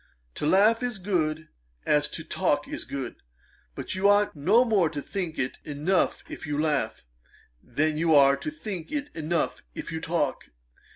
[0.33, 1.47] To laugh is good,
[1.85, 3.17] as to talk is good.
[3.75, 7.03] But you ought no more to think it enough if you laugh,
[7.61, 10.45] than you are to think it enough if you talk.